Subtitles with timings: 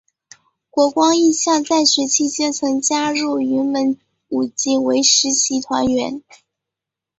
[0.71, 6.23] 国光艺校在学期间曾加入云门舞集为实习团员。